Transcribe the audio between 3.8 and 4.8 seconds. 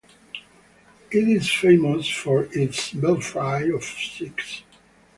six.